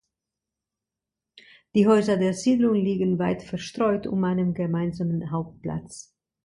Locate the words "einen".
4.23-4.55